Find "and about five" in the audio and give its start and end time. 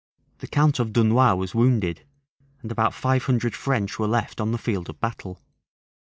2.63-3.25